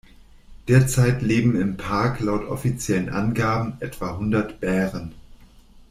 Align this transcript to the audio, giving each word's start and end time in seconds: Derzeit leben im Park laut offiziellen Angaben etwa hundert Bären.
Derzeit 0.67 1.21
leben 1.21 1.55
im 1.61 1.77
Park 1.77 2.21
laut 2.21 2.43
offiziellen 2.47 3.09
Angaben 3.09 3.77
etwa 3.81 4.17
hundert 4.17 4.59
Bären. 4.59 5.13